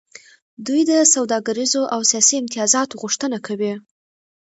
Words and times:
دوی 0.65 0.81
د 0.89 0.91
سوداګریزو 1.13 1.83
او 1.93 2.01
سیاسي 2.11 2.35
امتیازاتو 2.41 2.99
غوښتنه 3.01 3.37
کوي 3.47 3.73